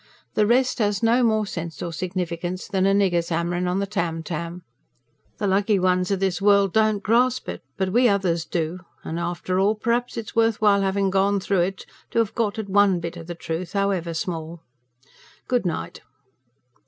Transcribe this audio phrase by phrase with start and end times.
[0.33, 4.23] The rest has no more sense or significance than a nigger's hammerin' on the tam
[4.23, 4.63] tam.
[5.37, 9.59] The lucky one o' this world don't grasp it; but we others do; and after
[9.59, 13.15] all p'raps, it's worth while havin' gone through it to have got at ONE bit
[13.15, 14.63] of the truth, however, small.
[15.47, 16.01] Good night."